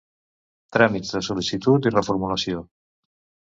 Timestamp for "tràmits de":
0.77-1.21